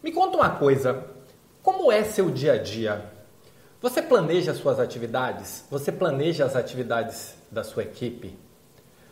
[0.00, 1.04] Me conta uma coisa,
[1.60, 3.10] como é seu dia a dia?
[3.80, 5.64] Você planeja suas atividades?
[5.68, 8.38] Você planeja as atividades da sua equipe?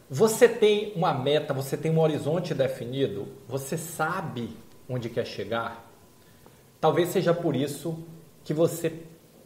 [0.09, 3.27] Você tem uma meta, você tem um horizonte definido?
[3.49, 4.57] Você sabe
[4.89, 5.85] onde quer chegar?
[6.81, 7.99] Talvez seja por isso
[8.45, 9.03] que você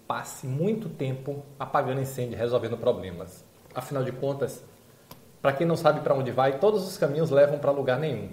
[0.07, 3.43] passe muito tempo apagando incêndio, resolvendo problemas.
[3.75, 4.63] Afinal de contas,
[5.41, 8.29] para quem não sabe para onde vai, todos os caminhos levam para lugar nenhum.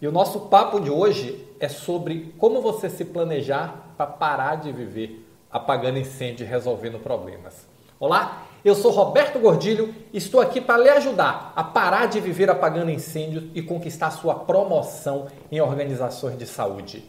[0.00, 4.72] E o nosso papo de hoje é sobre como você se planejar para parar de
[4.72, 7.66] viver apagando incêndio e resolvendo problemas.
[7.98, 12.48] Olá, eu sou Roberto Gordilho e estou aqui para lhe ajudar a parar de viver
[12.48, 17.04] apagando incêndios e conquistar sua promoção em organizações de saúde.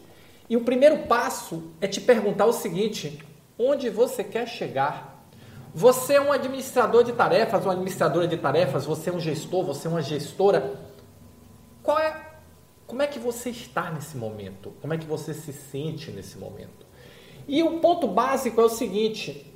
[0.49, 3.23] E o primeiro passo é te perguntar o seguinte:
[3.57, 5.25] onde você quer chegar?
[5.73, 9.87] Você é um administrador de tarefas, uma administradora de tarefas, você é um gestor, você
[9.87, 10.90] é uma gestora.
[12.91, 14.73] Como é que você está nesse momento?
[14.81, 16.85] Como é que você se sente nesse momento?
[17.47, 19.49] E o ponto básico é o seguinte: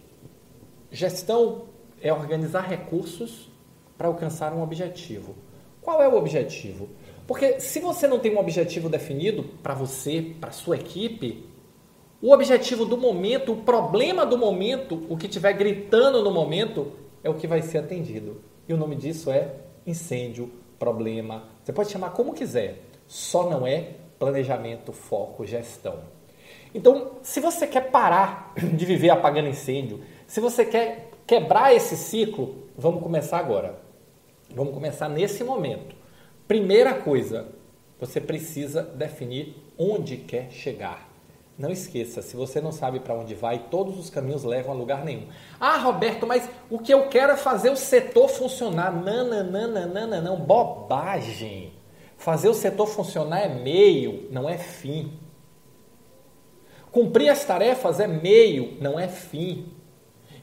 [0.89, 1.65] gestão
[2.01, 3.51] é organizar recursos
[3.97, 5.35] para alcançar um objetivo.
[5.81, 6.87] Qual é o objetivo?
[7.27, 11.45] Porque se você não tem um objetivo definido para você, para sua equipe,
[12.21, 17.29] o objetivo do momento, o problema do momento, o que estiver gritando no momento, é
[17.29, 18.41] o que vai ser atendido.
[18.65, 21.49] E o nome disso é incêndio, problema.
[21.61, 25.99] Você pode chamar como quiser só não é planejamento, foco, gestão.
[26.73, 32.67] Então, se você quer parar de viver apagando incêndio, se você quer quebrar esse ciclo,
[32.77, 33.79] vamos começar agora.
[34.53, 35.95] Vamos começar nesse momento.
[36.47, 37.47] Primeira coisa,
[37.99, 41.09] você precisa definir onde quer chegar.
[41.57, 45.05] Não esqueça, se você não sabe para onde vai, todos os caminhos levam a lugar
[45.05, 45.27] nenhum.
[45.57, 48.91] Ah, Roberto, mas o que eu quero é fazer o setor funcionar.
[48.91, 50.35] Não, não, não, não, não, não, não.
[50.35, 51.71] bobagem.
[52.17, 55.13] Fazer o setor funcionar é meio, não é fim.
[56.91, 59.71] Cumprir as tarefas é meio, não é fim.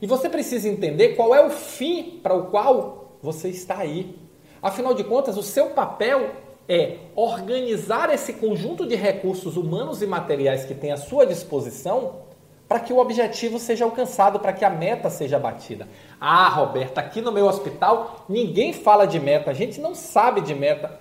[0.00, 4.18] E você precisa entender qual é o fim para o qual você está aí.
[4.60, 6.30] Afinal de contas, o seu papel
[6.68, 12.22] é organizar esse conjunto de recursos humanos e materiais que tem à sua disposição
[12.68, 15.86] para que o objetivo seja alcançado, para que a meta seja batida.
[16.18, 20.54] Ah, Roberta, aqui no meu hospital ninguém fala de meta, a gente não sabe de
[20.54, 20.98] meta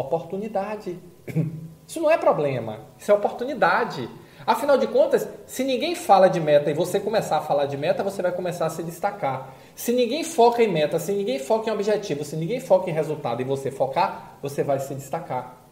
[0.00, 0.98] oportunidade.
[1.86, 4.08] Isso não é problema, isso é oportunidade.
[4.44, 8.02] Afinal de contas, se ninguém fala de meta e você começar a falar de meta,
[8.02, 9.54] você vai começar a se destacar.
[9.74, 13.40] Se ninguém foca em meta, se ninguém foca em objetivo, se ninguém foca em resultado
[13.40, 15.64] e você focar, você vai se destacar.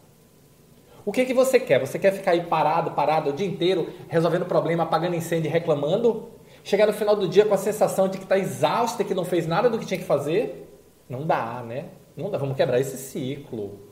[1.05, 1.79] O que, que você quer?
[1.79, 6.29] Você quer ficar aí parado, parado o dia inteiro, resolvendo problema, apagando incêndio reclamando?
[6.63, 9.23] Chegar no final do dia com a sensação de que está exausto e que não
[9.23, 10.81] fez nada do que tinha que fazer?
[11.07, 11.89] Não dá, né?
[12.17, 12.37] Não dá.
[12.37, 13.84] Vamos quebrar esse ciclo.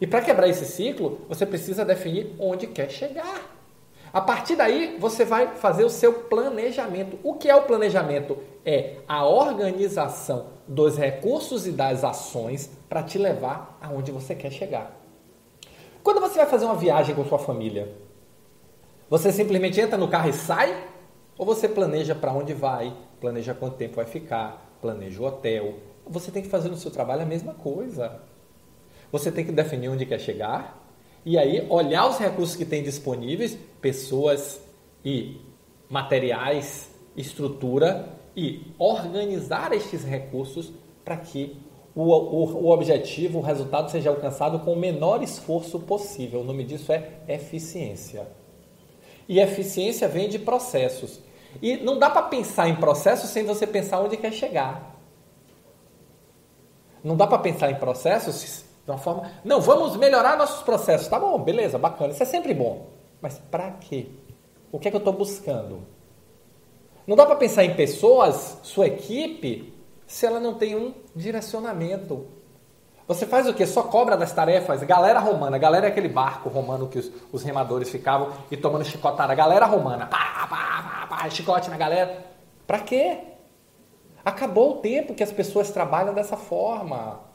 [0.00, 3.58] E para quebrar esse ciclo, você precisa definir onde quer chegar.
[4.12, 7.18] A partir daí, você vai fazer o seu planejamento.
[7.22, 8.38] O que é o planejamento?
[8.64, 14.96] É a organização dos recursos e das ações para te levar aonde você quer chegar.
[16.02, 17.94] Quando você vai fazer uma viagem com sua família,
[19.10, 20.84] você simplesmente entra no carro e sai?
[21.36, 25.74] Ou você planeja para onde vai, planeja quanto tempo vai ficar, planeja o hotel?
[26.06, 28.20] Você tem que fazer no seu trabalho a mesma coisa.
[29.10, 30.86] Você tem que definir onde quer chegar
[31.24, 34.60] e aí olhar os recursos que tem disponíveis, pessoas
[35.04, 35.40] e
[35.88, 40.72] materiais, estrutura e organizar estes recursos
[41.04, 41.56] para que
[41.94, 46.40] o, o, o, objetivo, o resultado seja alcançado com o menor esforço possível.
[46.40, 48.28] O nome disso é eficiência.
[49.28, 51.20] E eficiência vem de processos.
[51.60, 54.96] E não dá para pensar em processos sem você pensar onde quer chegar.
[57.02, 59.30] Não dá para pensar em processos de uma forma.
[59.44, 61.08] Não, vamos melhorar nossos processos.
[61.08, 62.10] Tá bom, beleza, bacana.
[62.10, 62.86] Isso é sempre bom.
[63.20, 64.06] Mas para quê?
[64.72, 65.82] O que é que eu estou buscando?
[67.06, 69.74] Não dá para pensar em pessoas, sua equipe,
[70.06, 72.28] se ela não tem um direcionamento.
[73.06, 73.66] Você faz o quê?
[73.66, 74.82] Só cobra das tarefas.
[74.82, 79.34] Galera romana, galera é aquele barco romano que os, os remadores ficavam e tomando chicotada.
[79.34, 82.24] Galera romana, pá, pá, pá, pá, chicote na galera.
[82.66, 83.18] Para quê?
[84.24, 87.27] Acabou o tempo que as pessoas trabalham dessa forma.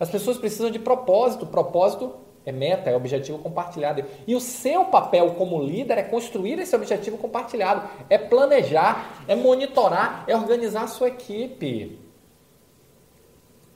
[0.00, 1.46] As pessoas precisam de propósito.
[1.46, 2.14] Propósito
[2.44, 4.02] é meta, é objetivo compartilhado.
[4.26, 10.24] E o seu papel como líder é construir esse objetivo compartilhado, é planejar, é monitorar,
[10.26, 11.98] é organizar a sua equipe.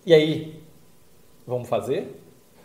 [0.06, 0.62] E aí,
[1.46, 2.20] vamos fazer?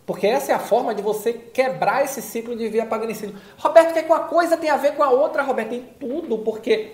[0.05, 3.33] Porque essa é a forma de você quebrar esse ciclo de via paganismo.
[3.57, 5.69] Roberto, o que, é que uma coisa tem a ver com a outra, Roberto?
[5.69, 6.93] Tem tudo, porque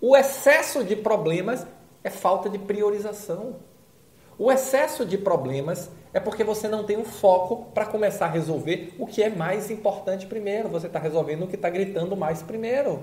[0.00, 1.66] o excesso de problemas
[2.02, 3.56] é falta de priorização.
[4.38, 8.94] O excesso de problemas É porque você não tem um foco para começar a resolver
[9.00, 10.68] o que é mais importante primeiro.
[10.68, 13.02] Você está resolvendo o que está gritando mais primeiro.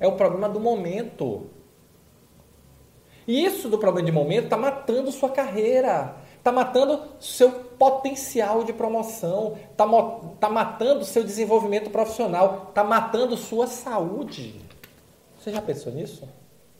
[0.00, 1.48] É o problema do momento.
[3.24, 8.72] E isso do problema de momento está matando sua carreira, está matando seu potencial de
[8.72, 9.86] promoção, está
[10.40, 14.60] tá matando seu desenvolvimento profissional, está matando sua saúde.
[15.38, 16.28] Você já pensou nisso?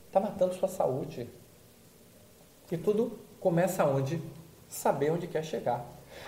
[0.09, 1.31] Está matando sua saúde.
[2.71, 4.21] E tudo começa onde?
[4.69, 5.85] Saber onde quer chegar.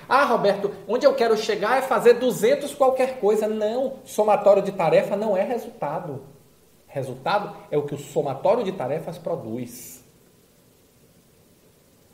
[0.09, 3.49] Ah, Roberto, onde eu quero chegar é fazer 200 qualquer coisa.
[3.49, 6.23] Não, somatório de tarefa não é resultado.
[6.87, 10.05] Resultado é o que o somatório de tarefas produz.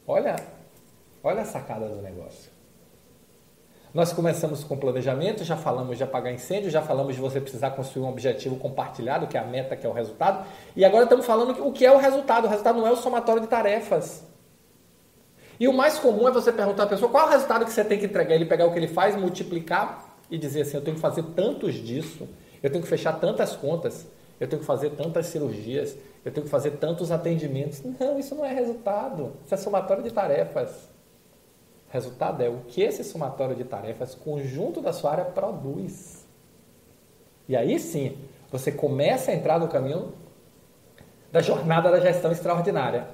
[0.07, 0.37] Olha,
[1.23, 2.51] olha a sacada do negócio.
[3.95, 8.05] Nós começamos com planejamento, já falamos de apagar incêndio, já falamos de você precisar construir
[8.05, 10.47] um objetivo compartilhado, que é a meta, que é o resultado.
[10.75, 12.47] E agora estamos falando o que é o resultado.
[12.47, 14.25] O resultado não é o somatório de tarefas.
[15.61, 17.85] E o mais comum é você perguntar à pessoa qual é o resultado que você
[17.85, 18.35] tem que entregar.
[18.35, 21.75] Ele pegar o que ele faz, multiplicar e dizer assim: eu tenho que fazer tantos
[21.75, 22.27] disso,
[22.63, 24.07] eu tenho que fechar tantas contas,
[24.41, 27.83] eu tenho que fazer tantas cirurgias, eu tenho que fazer tantos atendimentos.
[28.01, 29.35] Não, isso não é resultado.
[29.45, 30.92] Isso é somatório de tarefas.
[31.93, 36.27] Resultado é o que esse somatório de tarefas, conjunto da sua área, produz.
[37.47, 38.17] E aí sim,
[38.51, 40.15] você começa a entrar no caminho
[41.31, 43.09] da jornada da gestão extraordinária.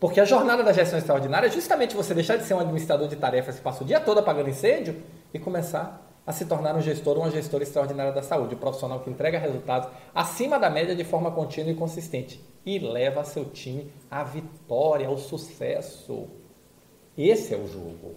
[0.00, 3.14] Porque a jornada da gestão extraordinária é justamente você deixar de ser um administrador de
[3.14, 5.00] tarefas que passa o dia todo apagando incêndio
[5.32, 8.98] e começar a se tornar um gestor ou uma gestora extraordinária da saúde, um profissional
[8.98, 13.88] que entrega resultados acima da média de forma contínua e consistente e leva seu time
[14.10, 16.28] à vitória, ao sucesso.
[17.18, 18.14] Esse é o jogo.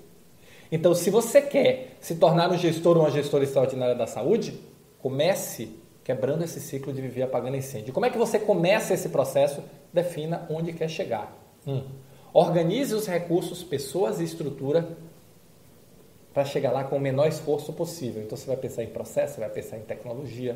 [0.72, 4.58] Então, se você quer se tornar um gestor ou uma gestora extraordinária da saúde,
[5.00, 7.94] comece quebrando esse ciclo de viver apagando incêndio.
[7.94, 9.64] Como é que você começa esse processo?
[9.92, 11.36] Defina onde quer chegar.
[11.66, 11.84] Um,
[12.32, 14.98] organize os recursos, pessoas e estrutura
[16.34, 18.22] para chegar lá com o menor esforço possível.
[18.22, 20.56] Então, você vai pensar em processo, vai pensar em tecnologia,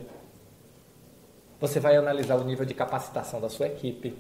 [1.60, 4.16] você vai analisar o nível de capacitação da sua equipe.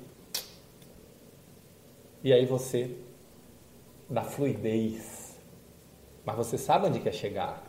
[2.24, 2.92] E aí você
[4.10, 5.40] da fluidez.
[6.25, 7.63] Mas você sabe onde quer chegar.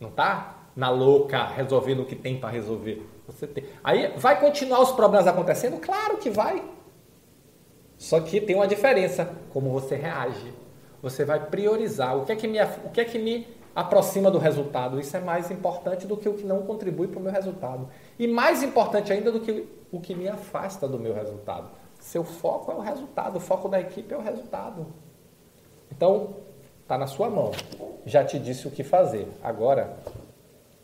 [0.00, 3.08] Não tá na louca resolvendo o que tem para resolver.
[3.26, 3.64] Você tem.
[3.82, 5.80] Aí vai continuar os problemas acontecendo?
[5.80, 6.62] Claro que vai.
[7.96, 10.52] Só que tem uma diferença, como você reage.
[11.02, 14.38] Você vai priorizar o que é que me, o que é que me aproxima do
[14.38, 15.00] resultado.
[15.00, 17.88] Isso é mais importante do que o que não contribui para o meu resultado.
[18.18, 21.70] E mais importante ainda do que o que me afasta do meu resultado.
[21.98, 24.86] Seu foco é o resultado, o foco da equipe é o resultado.
[25.96, 26.36] Então,
[26.82, 27.52] está na sua mão.
[28.04, 29.26] Já te disse o que fazer.
[29.42, 29.96] Agora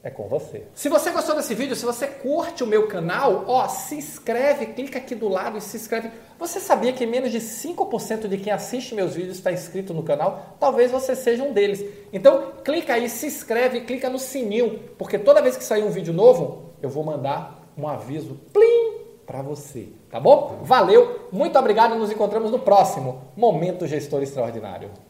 [0.03, 0.65] é com você.
[0.75, 4.99] Se você gostou desse vídeo, se você curte o meu canal, ó, se inscreve, clica
[4.99, 6.11] aqui do lado e se inscreve.
[6.39, 10.57] Você sabia que menos de 5% de quem assiste meus vídeos está inscrito no canal?
[10.59, 11.85] Talvez você seja um deles.
[12.13, 16.15] Então, clica aí, se inscreve, clica no sininho, porque toda vez que sair um vídeo
[16.15, 20.59] novo, eu vou mandar um aviso plim para você, tá bom?
[20.63, 24.91] Valeu, muito obrigado, nos encontramos no próximo Momento Gestor Extraordinário.